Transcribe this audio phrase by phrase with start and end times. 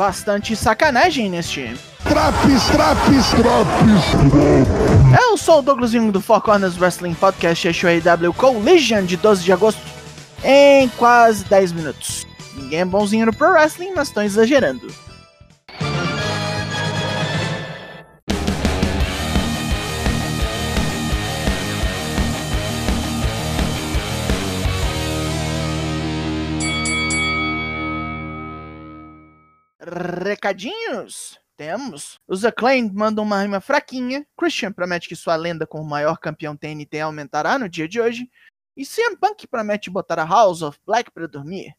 [0.00, 1.74] bastante sacanagem neste.
[2.08, 5.20] Traps, traps, traps.
[5.20, 9.82] Eu sou o Douglas do Four Corners Wrestling Podcast AW Collision de 12 de agosto
[10.42, 12.26] em quase 10 minutos.
[12.56, 14.86] Ninguém é bonzinho no Pro Wrestling, mas estão exagerando.
[29.80, 31.40] Recadinhos?
[31.56, 32.18] Temos.
[32.28, 34.26] Os Acclaimed mandam uma rima fraquinha.
[34.36, 38.30] Christian promete que sua lenda como maior campeão TNT aumentará no dia de hoje.
[38.76, 41.74] E CM Punk promete botar a House of Black para dormir.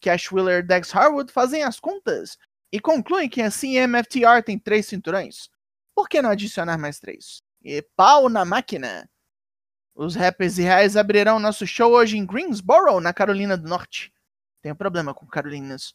[0.00, 2.38] Cash Wheeler e Dex Harwood fazem as contas
[2.72, 5.48] e concluem que a CMFTR tem três cinturões.
[5.94, 7.38] Por que não adicionar mais três?
[7.62, 9.08] E pau na máquina!
[9.94, 14.12] Os rappers e reais abrirão nosso show hoje em Greensboro, na Carolina do Norte.
[14.60, 15.94] Tenho problema com Carolinas.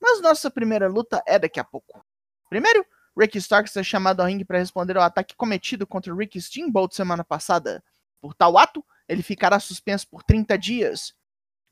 [0.00, 2.04] Mas nossa primeira luta é daqui a pouco.
[2.48, 2.84] Primeiro,
[3.16, 7.24] Ricky Starks é chamado ao ringue para responder ao ataque cometido contra Ricky Steamboat semana
[7.24, 7.82] passada.
[8.20, 11.14] Por tal ato, ele ficará suspenso por 30 dias.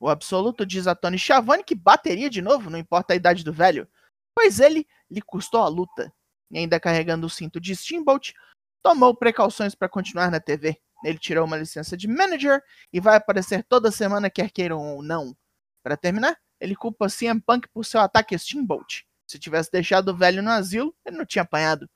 [0.01, 3.53] O absoluto diz a Tony Schiavone que bateria de novo, não importa a idade do
[3.53, 3.89] velho,
[4.35, 6.13] pois ele lhe custou a luta.
[6.51, 8.35] E ainda carregando o cinto de Steamboat,
[8.83, 10.81] tomou precauções para continuar na TV.
[11.05, 15.37] Ele tirou uma licença de manager e vai aparecer toda semana, quer queiram ou não.
[15.83, 19.07] Para terminar, ele culpa CM Punk por seu ataque a Steamboat.
[19.27, 21.89] Se tivesse deixado o velho no asilo, ele não tinha apanhado.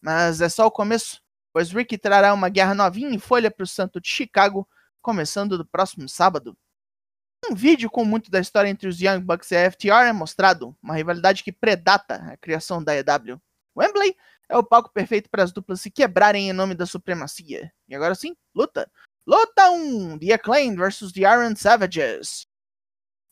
[0.00, 1.20] Mas é só o começo,
[1.52, 4.68] pois Ricky trará uma guerra novinha em folha para o Santo de Chicago,
[5.02, 6.56] começando do próximo sábado.
[7.50, 10.76] Um vídeo com muito da história entre os Young Bucks e a FTR é mostrado,
[10.82, 13.40] uma rivalidade que predata a criação da EW.
[13.76, 14.16] Wembley
[14.48, 17.72] é o palco perfeito para as duplas se quebrarem em nome da supremacia.
[17.86, 18.90] E agora sim, luta!
[19.26, 22.47] Luta 1: The Acclaimed vs The Iron Savages.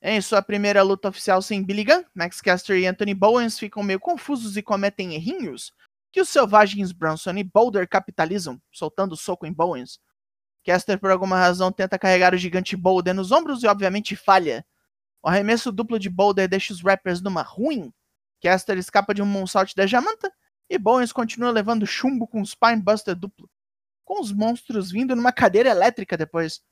[0.02, 3.98] Em sua primeira luta oficial sem Billy Gunn, Max Caster e Anthony Bowens ficam meio
[3.98, 5.72] confusos e cometem errinhos
[6.12, 9.98] que os selvagens Bronson e Boulder capitalizam, soltando soco em Bowens.
[10.65, 14.65] Caster, por alguma razão, tenta carregar o gigante Boulder nos ombros e, obviamente, falha.
[15.22, 17.93] O arremesso duplo de Boulder deixa os rappers numa ruim.
[18.43, 20.32] Caster escapa de um moonsault da Jamanta
[20.70, 23.49] e Bowens continua levando chumbo com um Spinebuster duplo,
[24.04, 26.62] com os monstros vindo numa cadeira elétrica depois.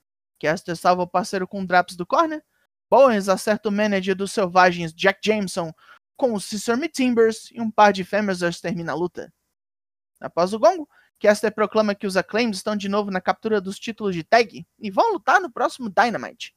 [0.40, 2.42] Caster salva o parceiro com Draps do corner
[2.90, 5.72] Bowens acerta o manager dos selvagens Jack Jameson
[6.16, 9.32] com o Sesame Timbers e um par de Femazers termina a luta.
[10.20, 10.88] Após o gongo,
[11.20, 14.90] Caster proclama que os Acclaims estão de novo na captura dos títulos de tag e
[14.90, 16.54] vão lutar no próximo Dynamite.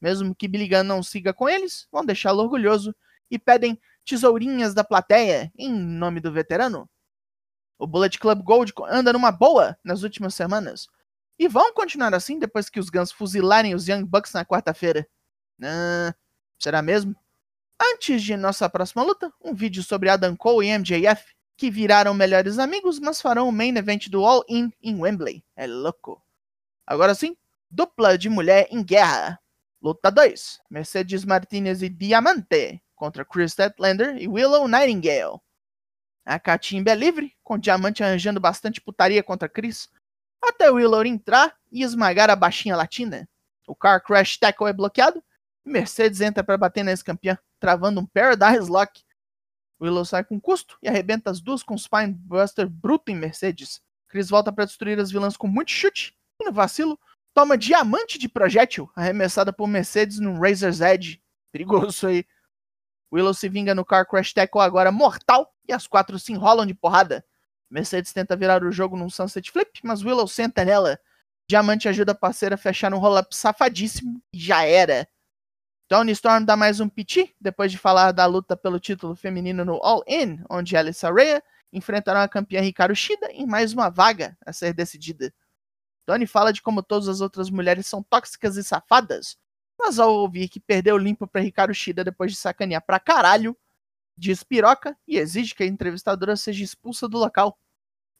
[0.00, 2.94] Mesmo que Billy Gunn não siga com eles, vão deixá-lo orgulhoso
[3.30, 6.88] e pedem tesourinhas da plateia em nome do veterano.
[7.78, 10.88] O Bullet Club Gold anda numa boa nas últimas semanas
[11.38, 15.08] e vão continuar assim depois que os Guns fuzilarem os Young Bucks na quarta-feira.
[15.62, 16.14] Ah,
[16.58, 17.14] será mesmo?
[17.80, 22.58] Antes de nossa próxima luta, um vídeo sobre Adam Cole e MJF, que viraram melhores
[22.58, 25.44] amigos, mas farão o main event do All In em Wembley.
[25.56, 26.22] É louco.
[26.86, 27.36] Agora sim,
[27.70, 29.40] dupla de mulher em guerra.
[29.80, 35.40] Luta 2: Mercedes Martinez e Diamante contra Chris Statlander e Willow Nightingale.
[36.24, 39.88] A catimba é livre, com Diamante arranjando bastante putaria contra Chris,
[40.42, 43.26] até Willow entrar e esmagar a baixinha latina.
[43.66, 45.22] O Car Crash Tackle é bloqueado
[45.64, 49.02] Mercedes entra para bater na ex-campeã, travando um Paradise Lock.
[49.80, 53.80] Willow sai com custo e arrebenta as duas com Spinebuster bruto em Mercedes.
[54.08, 56.98] Chris volta para destruir as vilãs com muito chute e no vacilo
[57.32, 61.22] toma diamante de projétil arremessada por Mercedes num Razor's Edge.
[61.52, 62.26] Perigoso aí.
[63.12, 66.74] Willow se vinga no Car Crash Tackle agora mortal e as quatro se enrolam de
[66.74, 67.24] porrada.
[67.70, 70.98] Mercedes tenta virar o jogo num Sunset Flip, mas Willow senta nela.
[71.48, 75.08] Diamante ajuda a parceira a fechar um roll-up safadíssimo e já era.
[75.90, 79.80] Tony Storm dá mais um piti depois de falar da luta pelo título feminino no
[79.82, 81.42] All In, onde Alice Rea
[81.72, 85.34] enfrentará a campeã Hikaru Shida em mais uma vaga a ser decidida.
[86.06, 89.36] Tony fala de como todas as outras mulheres são tóxicas e safadas,
[89.76, 93.56] mas ao ouvir que perdeu limpo para Hikaru Shida depois de sacanear pra caralho,
[94.16, 97.58] diz piroca e exige que a entrevistadora seja expulsa do local.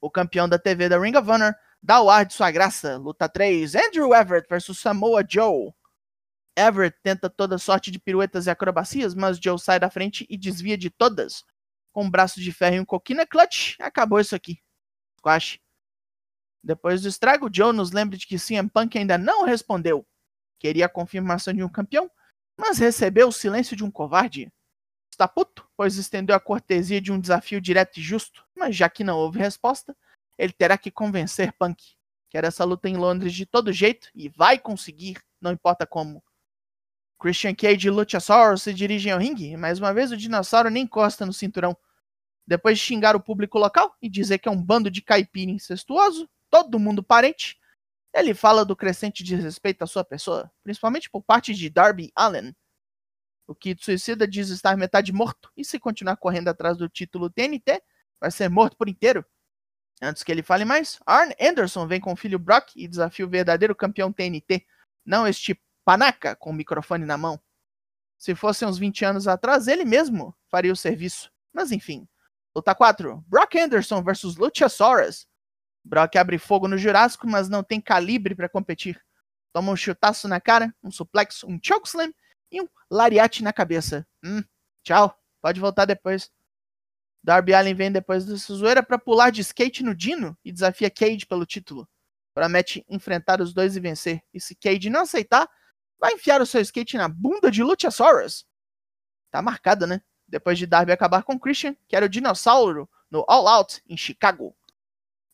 [0.00, 2.96] O campeão da TV da Ring of Honor dá o ar de sua graça.
[2.96, 5.72] Luta 3: Andrew Everett vs Samoa Joe.
[6.60, 10.76] Everett tenta toda sorte de piruetas e acrobacias, mas Joe sai da frente e desvia
[10.76, 11.44] de todas.
[11.92, 14.60] Com um braço de ferro e um coquina clutch, acabou isso aqui.
[15.18, 15.58] Squash.
[16.62, 20.06] Depois do estrago, Joe nos lembra de que CM Punk ainda não respondeu.
[20.58, 22.10] Queria a confirmação de um campeão,
[22.56, 24.52] mas recebeu o silêncio de um covarde.
[25.10, 29.02] Está puto, pois estendeu a cortesia de um desafio direto e justo, mas já que
[29.02, 29.96] não houve resposta,
[30.38, 31.82] ele terá que convencer Punk.
[32.28, 36.22] Quer essa luta em Londres de todo jeito e vai conseguir, não importa como.
[37.20, 41.26] Christian Cage e Luchasaurus se dirigem ao ringue, mais uma vez o dinossauro nem encosta
[41.26, 41.76] no cinturão.
[42.46, 46.28] Depois de xingar o público local e dizer que é um bando de caipira incestuoso,
[46.48, 47.60] todo mundo parente,
[48.12, 52.56] ele fala do crescente desrespeito à sua pessoa, principalmente por parte de Darby Allen.
[53.46, 57.82] O Kid Suicida diz estar metade morto e se continuar correndo atrás do título TNT,
[58.18, 59.24] vai ser morto por inteiro.
[60.00, 63.28] Antes que ele fale mais, Arn Anderson vem com o filho Brock e desafia o
[63.28, 64.66] verdadeiro campeão TNT,
[65.04, 67.40] não este panaca com o microfone na mão.
[68.18, 71.32] Se fossem uns 20 anos atrás, ele mesmo faria o serviço.
[71.52, 72.06] Mas enfim.
[72.54, 73.24] Luta 4.
[73.26, 75.26] Brock Anderson versus Luchasaurus.
[75.84, 79.00] Brock abre fogo no Jurássico, mas não tem calibre para competir.
[79.52, 82.12] Toma um chutaço na cara, um suplex, um chokeslam
[82.52, 84.06] e um lariate na cabeça.
[84.22, 84.42] Hum,
[84.82, 85.16] tchau.
[85.40, 86.30] Pode voltar depois.
[87.22, 91.26] Darby Allin vem depois dessa zoeira para pular de skate no Dino e desafia Cage
[91.26, 91.88] pelo título.
[92.34, 94.22] Promete enfrentar os dois e vencer.
[94.32, 95.48] E se Cage não aceitar,
[96.00, 98.46] vai enfiar o seu skate na bunda de Luchasaurus.
[99.30, 100.02] Tá marcada, né?
[100.26, 104.56] Depois de Darby acabar com Christian, que era o dinossauro no All Out em Chicago.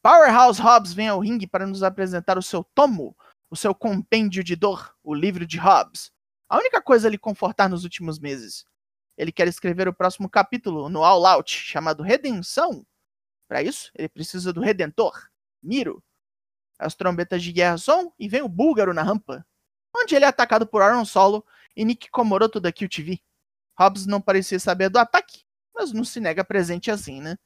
[0.02, 3.16] Powerhouse Hobbs vem ao ringue para nos apresentar o seu tomo,
[3.50, 6.12] o seu compêndio de dor, o livro de Hobbs.
[6.48, 8.64] A única coisa a lhe confortar nos últimos meses.
[9.16, 12.86] Ele quer escrever o próximo capítulo no All Out, chamado Redenção.
[13.48, 15.28] Para isso, ele precisa do Redentor,
[15.62, 16.02] Miro.
[16.78, 19.46] As trombetas de guerra som e vem o búlgaro na rampa,
[19.96, 21.44] onde ele é atacado por Aaron Solo
[21.74, 23.20] e Nick Komoroto da QTV.
[23.78, 25.42] Hobbs não parecia saber do ataque,
[25.74, 27.36] mas não se nega presente assim, né?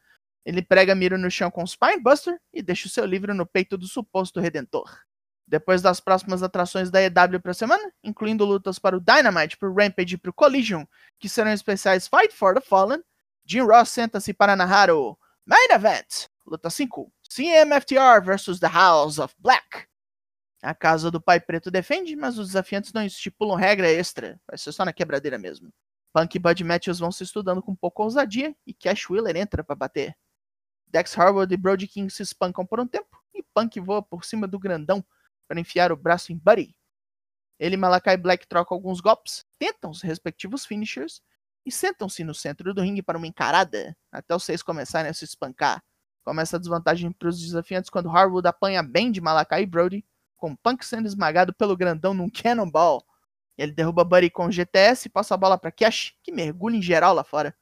[0.45, 3.77] Ele prega Miro no chão com o Spinebuster e deixa o seu livro no peito
[3.77, 4.99] do suposto Redentor.
[5.47, 9.69] Depois das próximas atrações da EW para a semana, incluindo lutas para o Dynamite, para
[9.69, 10.85] o Rampage e para o Collision,
[11.19, 13.03] que serão especiais Fight for the Fallen,
[13.45, 19.35] Jim Ross senta-se para narrar o Main Event, luta 5, CMFTR vs The House of
[19.39, 19.90] Black.
[20.63, 24.73] A casa do Pai Preto defende, mas os desafiantes não estipulam regra extra, vai ser
[24.73, 25.73] só na quebradeira mesmo.
[26.13, 29.77] Punk e Bud Matthews vão se estudando com pouca ousadia e Cash Wheeler entra para
[29.77, 30.15] bater.
[30.87, 34.47] Dex Harwood e Brody King se espancam por um tempo e Punk voa por cima
[34.47, 35.05] do grandão
[35.49, 36.77] para enfiar o braço em Buddy.
[37.59, 41.23] Ele e Malakai Black trocam alguns golpes, tentam os respectivos finishers
[41.65, 45.25] e sentam-se no centro do ringue para uma encarada, até os seis começarem a se
[45.25, 45.83] espancar.
[46.25, 50.05] Começa a desvantagem para os desafiantes quando Harwood apanha bem de Malakai e Brody,
[50.41, 53.05] com Punk sendo esmagado pelo grandão num Cannonball.
[53.57, 56.83] Ele derruba Buddy com o GTS e passa a bola para Cash, que mergulha em
[56.83, 57.55] geral lá fora.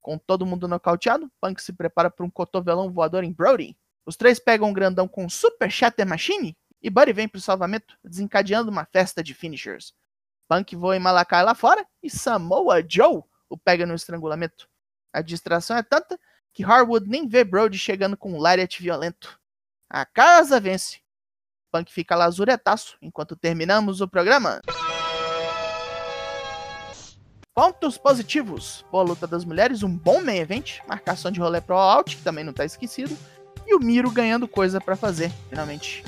[0.00, 3.78] Com todo mundo nocauteado, Punk se prepara para um cotovelão voador em Brody.
[4.04, 8.70] Os três pegam o grandão com Super Shatter Machine e Buddy vem pro salvamento, desencadeando
[8.70, 9.94] uma festa de finishers.
[10.48, 14.68] Punk voa em Malakai lá fora e Samoa Joe o pega no estrangulamento.
[15.12, 16.18] A distração é tanta
[16.52, 19.38] que Harwood nem vê Brody chegando com um lariat violento.
[19.88, 20.99] A casa vence.
[21.70, 24.60] Punk fica lazuretaço enquanto terminamos o programa.
[27.54, 28.84] Pontos positivos.
[28.90, 32.44] Boa luta das mulheres, um bom main event, marcação de rolê pro out, que também
[32.44, 33.16] não tá esquecido,
[33.66, 36.02] e o Miro ganhando coisa para fazer, finalmente.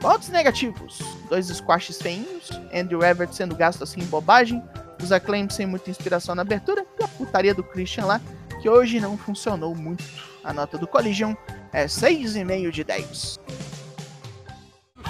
[0.00, 0.98] Pontos negativos:
[1.28, 4.62] dois squashes feinhos, Andrew Everett sendo gasto assim em bobagem,
[5.02, 8.20] os acclaims sem muita inspiração na abertura e a putaria do Christian lá,
[8.62, 10.04] que hoje não funcionou muito.
[10.42, 11.34] A nota do Collision
[11.72, 13.40] é 6,5 de 10.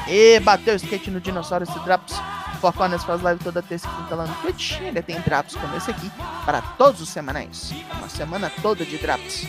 [0.09, 2.15] E bateu o skate no dinossauro esse Drops.
[2.61, 4.81] Four Corners faz live toda terça e quinta lá no Twitch.
[4.81, 6.11] Ele tem drops como esse aqui
[6.45, 7.73] para todos os semanais.
[7.99, 9.47] Uma semana toda de drops.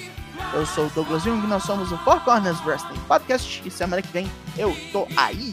[0.53, 4.11] Eu sou o Douglas Jung, nós somos o Four Corners Wrestling Podcast e semana que
[4.11, 5.51] vem eu tô aí.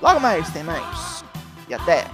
[0.00, 1.24] Logo mais tem mais.
[1.68, 2.04] E até!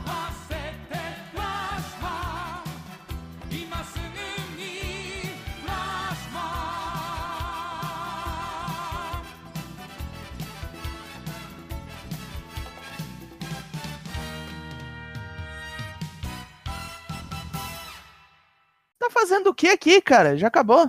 [19.00, 20.36] Tá fazendo o que aqui, cara?
[20.36, 20.88] Já acabou.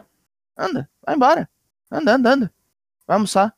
[0.58, 1.50] Anda, vai embora.
[1.90, 2.54] Anda, anda, anda.
[3.08, 3.56] Vai almoçar.